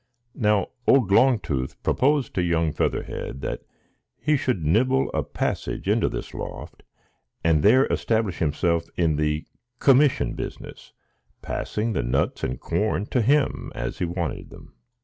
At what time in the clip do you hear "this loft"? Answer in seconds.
6.09-6.81